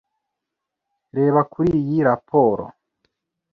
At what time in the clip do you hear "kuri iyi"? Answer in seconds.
1.51-1.97